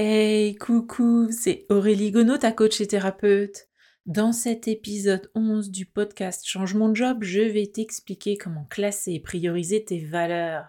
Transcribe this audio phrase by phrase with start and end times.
[0.00, 3.66] Hey, coucou, c'est Aurélie Gonod, ta coach et thérapeute.
[4.06, 9.18] Dans cet épisode 11 du podcast Change mon job, je vais t'expliquer comment classer et
[9.18, 10.68] prioriser tes valeurs.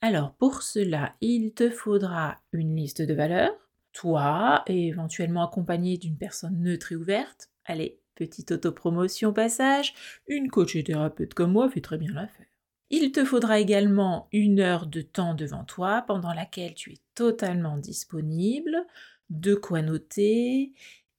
[0.00, 3.52] Alors pour cela, il te faudra une liste de valeurs,
[3.92, 7.50] toi, et éventuellement accompagné d'une personne neutre et ouverte.
[7.66, 9.92] Allez, petite autopromotion passage,
[10.26, 12.49] une coach et thérapeute comme moi fait très bien l'affaire.
[12.90, 17.76] Il te faudra également une heure de temps devant toi pendant laquelle tu es totalement
[17.76, 18.84] disponible,
[19.30, 20.72] de quoi noter.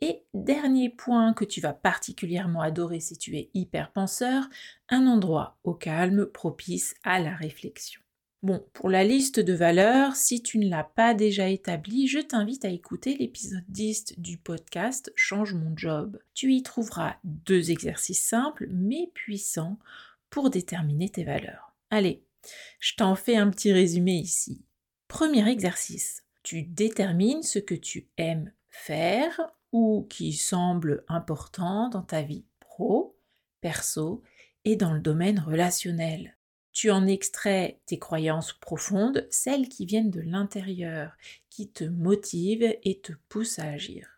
[0.00, 4.48] Et dernier point que tu vas particulièrement adorer si tu es hyper penseur,
[4.88, 8.00] un endroit au calme propice à la réflexion.
[8.44, 12.64] Bon, pour la liste de valeurs, si tu ne l'as pas déjà établie, je t'invite
[12.64, 16.20] à écouter l'épisode 10 du podcast Change mon job.
[16.34, 19.76] Tu y trouveras deux exercices simples mais puissants
[20.30, 21.74] pour déterminer tes valeurs.
[21.90, 22.24] Allez,
[22.80, 24.64] je t'en fais un petit résumé ici.
[25.08, 29.40] Premier exercice, tu détermines ce que tu aimes faire
[29.72, 33.16] ou qui semble important dans ta vie pro,
[33.60, 34.22] perso
[34.64, 36.36] et dans le domaine relationnel.
[36.72, 41.16] Tu en extrais tes croyances profondes, celles qui viennent de l'intérieur,
[41.50, 44.08] qui te motivent et te poussent à agir.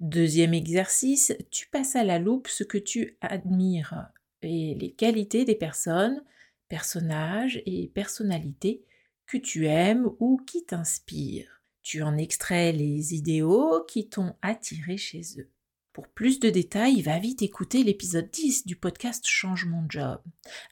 [0.00, 4.08] Deuxième exercice, tu passes à la loupe ce que tu admires
[4.46, 6.22] les qualités des personnes,
[6.68, 8.84] personnages et personnalités
[9.26, 11.62] que tu aimes ou qui t'inspirent.
[11.82, 15.50] Tu en extrais les idéaux qui t'ont attiré chez eux.
[15.92, 20.20] Pour plus de détails, va vite écouter l'épisode 10 du podcast Change mon job.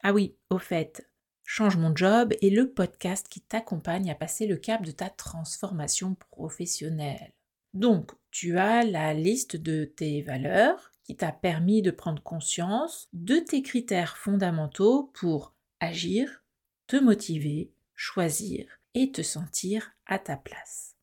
[0.02, 1.08] Ah oui, au fait,
[1.44, 6.14] Change mon job est le podcast qui t'accompagne à passer le cap de ta transformation
[6.30, 7.32] professionnelle.
[7.74, 13.36] Donc, tu as la liste de tes valeurs qui t'a permis de prendre conscience de
[13.36, 16.42] tes critères fondamentaux pour agir,
[16.86, 20.94] te motiver, choisir et te sentir à ta place.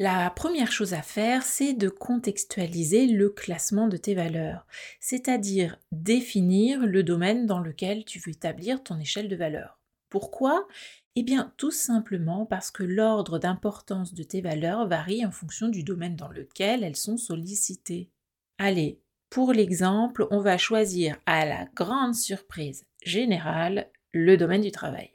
[0.00, 4.64] La première chose à faire, c'est de contextualiser le classement de tes valeurs,
[5.00, 9.80] c'est-à-dire définir le domaine dans lequel tu veux établir ton échelle de valeurs.
[10.08, 10.68] Pourquoi?
[11.16, 15.82] Eh bien, tout simplement parce que l'ordre d'importance de tes valeurs varie en fonction du
[15.82, 18.08] domaine dans lequel elles sont sollicitées.
[18.56, 19.00] Allez,
[19.30, 25.10] pour l'exemple, on va choisir à la grande surprise générale le domaine du travail.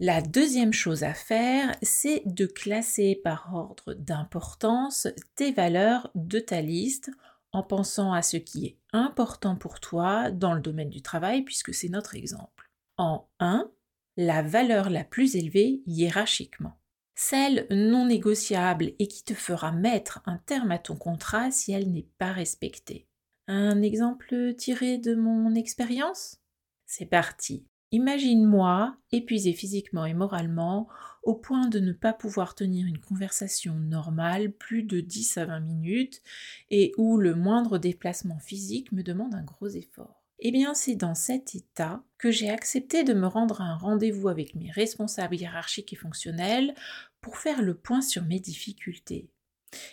[0.00, 6.60] La deuxième chose à faire, c'est de classer par ordre d'importance tes valeurs de ta
[6.60, 7.10] liste
[7.52, 11.74] en pensant à ce qui est important pour toi dans le domaine du travail, puisque
[11.74, 12.70] c'est notre exemple.
[12.96, 13.70] En 1,
[14.16, 16.78] la valeur la plus élevée hiérarchiquement.
[17.16, 21.90] Celle non négociable et qui te fera mettre un terme à ton contrat si elle
[21.90, 23.07] n'est pas respectée.
[23.50, 26.36] Un exemple tiré de mon expérience?
[26.84, 27.64] C'est parti.
[27.92, 30.86] Imagine-moi épuisé physiquement et moralement
[31.22, 35.60] au point de ne pas pouvoir tenir une conversation normale plus de 10 à 20
[35.60, 36.20] minutes
[36.70, 40.22] et où le moindre déplacement physique me demande un gros effort.
[40.40, 44.28] Eh bien, c'est dans cet état que j'ai accepté de me rendre à un rendez-vous
[44.28, 46.74] avec mes responsables hiérarchiques et fonctionnels
[47.22, 49.30] pour faire le point sur mes difficultés.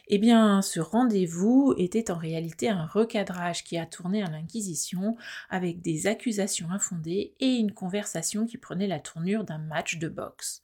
[0.08, 5.18] Eh bien, ce rendez-vous était en réalité un recadrage qui a tourné à l'inquisition
[5.50, 10.62] avec des accusations infondées et une conversation qui prenait la tournure d'un match de boxe.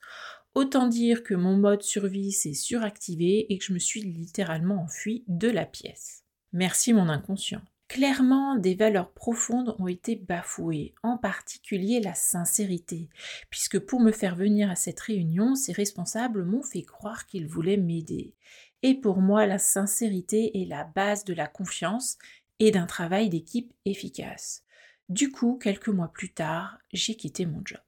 [0.53, 5.23] Autant dire que mon mode survie s'est suractivé et que je me suis littéralement enfui
[5.27, 6.23] de la pièce.
[6.51, 7.61] Merci mon inconscient.
[7.91, 13.09] Clairement, des valeurs profondes ont été bafouées, en particulier la sincérité,
[13.49, 17.75] puisque pour me faire venir à cette réunion, ces responsables m'ont fait croire qu'ils voulaient
[17.75, 18.33] m'aider.
[18.81, 22.17] Et pour moi, la sincérité est la base de la confiance
[22.59, 24.63] et d'un travail d'équipe efficace.
[25.09, 27.81] Du coup, quelques mois plus tard, j'ai quitté mon job.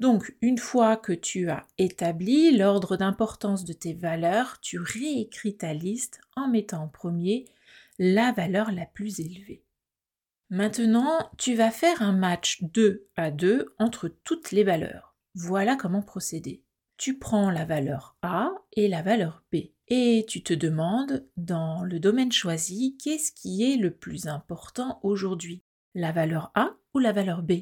[0.00, 5.72] Donc, une fois que tu as établi l'ordre d'importance de tes valeurs, tu réécris ta
[5.72, 7.44] liste en mettant en premier
[7.98, 9.64] la valeur la plus élevée.
[10.50, 15.16] Maintenant, tu vas faire un match 2 à 2 entre toutes les valeurs.
[15.34, 16.62] Voilà comment procéder.
[16.96, 22.00] Tu prends la valeur A et la valeur B et tu te demandes, dans le
[22.00, 25.62] domaine choisi, qu'est-ce qui est le plus important aujourd'hui?
[25.94, 27.52] La valeur A ou la valeur B?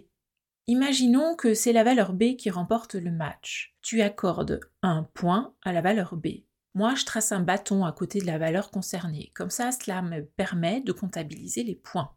[0.67, 3.77] Imaginons que c'est la valeur B qui remporte le match.
[3.83, 6.29] Tu accordes un point à la valeur B.
[6.75, 9.31] Moi, je trace un bâton à côté de la valeur concernée.
[9.35, 12.13] Comme ça, cela me permet de comptabiliser les points.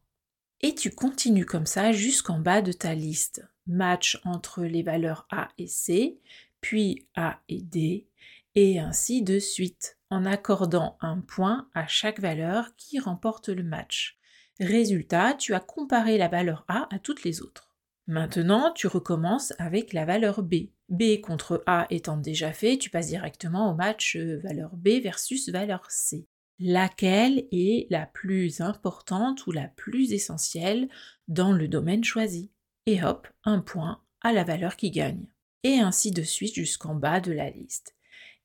[0.62, 3.45] Et tu continues comme ça jusqu'en bas de ta liste.
[3.68, 6.19] Match entre les valeurs A et C,
[6.62, 8.07] puis A et D,
[8.56, 14.18] et ainsi de suite, en accordant un point à chaque valeur qui remporte le match.
[14.59, 17.69] Résultat, tu as comparé la valeur A à toutes les autres.
[18.07, 20.69] Maintenant, tu recommences avec la valeur B.
[20.88, 25.50] B contre A étant déjà fait, tu passes directement au match euh, valeur B versus
[25.50, 26.25] valeur C.
[26.59, 30.88] Laquelle est la plus importante ou la plus essentielle
[31.27, 32.50] dans le domaine choisi?
[32.86, 35.27] Et hop, un point à la valeur qui gagne.
[35.63, 37.95] Et ainsi de suite jusqu'en bas de la liste.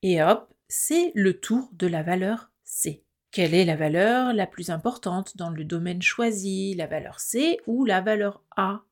[0.01, 3.05] Et hop, c'est le tour de la valeur C.
[3.31, 7.85] Quelle est la valeur la plus importante dans le domaine choisi, la valeur C ou
[7.85, 8.83] la valeur A?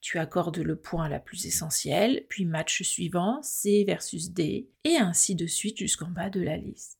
[0.00, 5.34] Tu accordes le point la plus essentielle, puis match suivant, C versus D, et ainsi
[5.34, 6.96] de suite jusqu'en bas de la liste.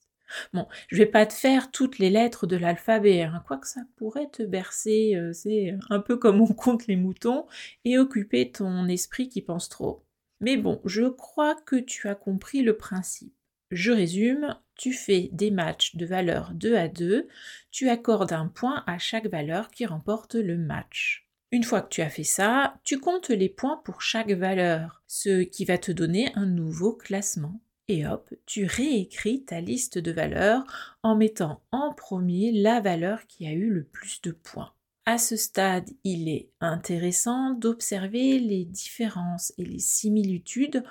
[0.52, 4.28] Bon, je vais pas te faire toutes les lettres de l'alphabet, hein, quoique ça pourrait
[4.30, 7.46] te bercer, euh, c'est un peu comme on compte les moutons,
[7.84, 10.04] et occuper ton esprit qui pense trop.
[10.40, 13.32] Mais bon, je crois que tu as compris le principe.
[13.70, 17.26] Je résume, tu fais des matchs de valeur 2 à 2,
[17.70, 21.25] tu accordes un point à chaque valeur qui remporte le match.
[21.52, 25.42] Une fois que tu as fait ça, tu comptes les points pour chaque valeur, ce
[25.42, 27.60] qui va te donner un nouveau classement.
[27.88, 30.64] Et hop, tu réécris ta liste de valeurs
[31.04, 34.72] en mettant en premier la valeur qui a eu le plus de points.
[35.04, 40.82] À ce stade, il est intéressant d'observer les différences et les similitudes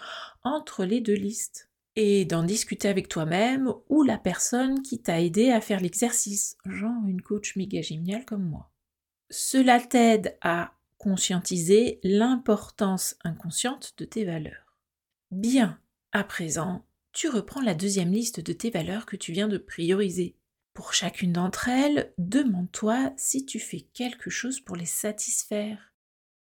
[0.41, 5.51] entre les deux listes et d'en discuter avec toi-même ou la personne qui t'a aidé
[5.51, 8.71] à faire l'exercice, genre une coach méga géniale comme moi.
[9.29, 14.77] Cela t'aide à conscientiser l'importance inconsciente de tes valeurs.
[15.31, 15.79] Bien,
[16.11, 20.35] à présent, tu reprends la deuxième liste de tes valeurs que tu viens de prioriser.
[20.73, 25.93] Pour chacune d'entre elles, demande-toi si tu fais quelque chose pour les satisfaire.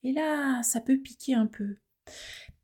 [0.03, 1.77] Et là, ça peut piquer un peu.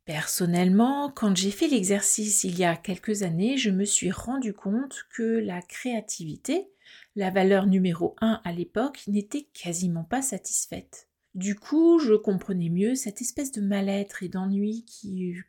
[0.06, 5.06] Personnellement, quand j'ai fait l'exercice il y a quelques années, je me suis rendu compte
[5.14, 6.72] que la créativité
[7.20, 11.10] la valeur numéro 1 à l'époque n'était quasiment pas satisfaite.
[11.36, 14.86] Du coup, je comprenais mieux cette espèce de mal-être et d'ennui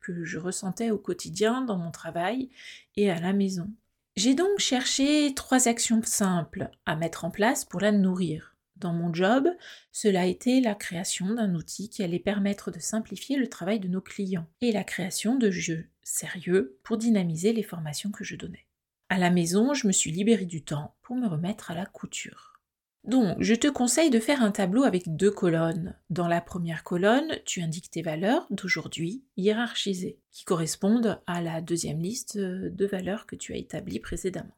[0.00, 2.50] que je ressentais au quotidien dans mon travail
[2.96, 3.70] et à la maison.
[4.16, 8.56] J'ai donc cherché trois actions simples à mettre en place pour la nourrir.
[8.74, 9.48] Dans mon job,
[9.92, 13.86] cela a été la création d'un outil qui allait permettre de simplifier le travail de
[13.86, 18.66] nos clients et la création de jeux sérieux pour dynamiser les formations que je donnais.
[19.10, 22.60] À la maison, je me suis libérée du temps pour me remettre à la couture.
[23.02, 25.98] Donc, je te conseille de faire un tableau avec deux colonnes.
[26.10, 32.00] Dans la première colonne, tu indiques tes valeurs d'aujourd'hui hiérarchisées, qui correspondent à la deuxième
[32.00, 34.56] liste de valeurs que tu as établie précédemment.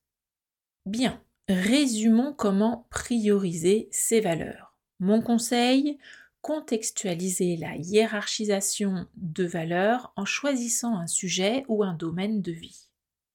[0.87, 4.75] Bien, résumons comment prioriser ces valeurs.
[4.99, 6.01] Mon conseil,
[6.49, 12.89] contextualiser la hiérarchisation de valeurs en choisissant un sujet ou un domaine de vie.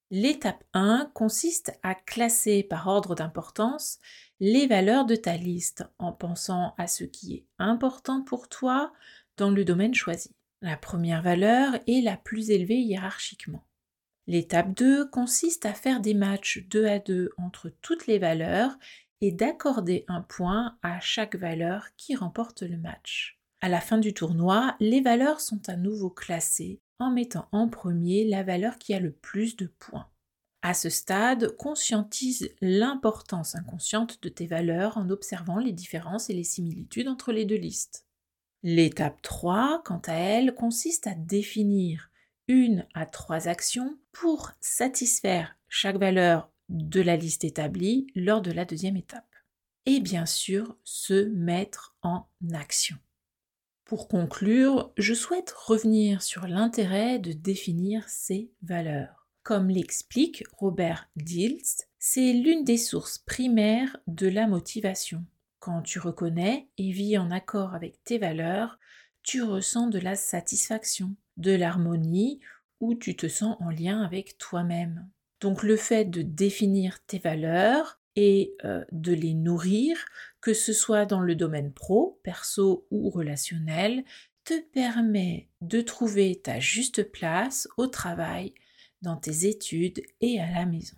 [0.09, 3.99] L'étape 1 consiste à classer par ordre d'importance
[4.39, 8.91] les valeurs de ta liste en pensant à ce qui est important pour toi
[9.37, 10.31] dans le domaine choisi.
[10.63, 13.63] La première valeur est la plus élevée hiérarchiquement.
[14.25, 18.75] L'étape 2 consiste à faire des matchs 2 à 2 entre toutes les valeurs
[19.23, 23.39] et d'accorder un point à chaque valeur qui remporte le match.
[23.61, 28.25] À la fin du tournoi, les valeurs sont à nouveau classées en mettant en premier
[28.25, 30.09] la valeur qui a le plus de points.
[30.61, 36.43] À ce stade, conscientise l'importance inconsciente de tes valeurs en observant les différences et les
[36.43, 38.05] similitudes entre les deux listes.
[38.61, 42.11] L'étape 3, quant à elle, consiste à définir
[42.49, 48.65] une à trois actions pour satisfaire chaque valeur de la liste établie lors de la
[48.65, 49.23] deuxième étape.
[49.85, 52.97] Et bien sûr, se mettre en action.
[53.85, 59.27] Pour conclure, je souhaite revenir sur l'intérêt de définir ces valeurs.
[59.43, 65.25] Comme l'explique Robert Dilst, c'est l'une des sources primaires de la motivation.
[65.59, 68.79] Quand tu reconnais et vis en accord avec tes valeurs,
[69.21, 72.39] tu ressens de la satisfaction, de l'harmonie,
[72.79, 75.09] où tu te sens en lien avec toi-même.
[75.43, 79.97] Donc le fait de définir tes valeurs et euh, de les nourrir,
[80.39, 84.05] que ce soit dans le domaine pro, perso ou relationnel,
[84.45, 88.53] te permet de trouver ta juste place au travail,
[89.01, 90.95] dans tes études et à la maison.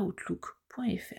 [0.00, 1.14] outlook.fr.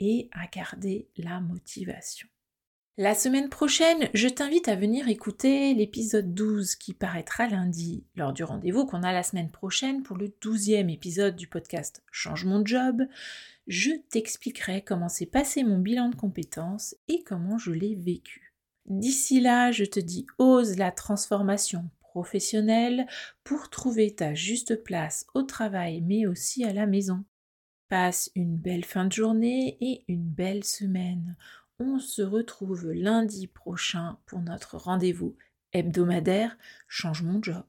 [0.00, 2.28] et à garder la motivation.
[2.96, 8.44] La semaine prochaine, je t'invite à venir écouter l'épisode 12 qui paraîtra lundi, lors du
[8.44, 13.02] rendez-vous qu'on a la semaine prochaine pour le 12e épisode du podcast Change mon job.
[13.66, 18.54] Je t'expliquerai comment s'est passé mon bilan de compétences et comment je l'ai vécu.
[18.86, 23.08] D'ici là, je te dis ose la transformation professionnelle
[23.42, 27.24] pour trouver ta juste place au travail mais aussi à la maison.
[27.88, 31.36] Passe une belle fin de journée et une belle semaine
[31.78, 35.36] on se retrouve lundi prochain pour notre rendez-vous
[35.72, 37.64] hebdomadaire Change mon job.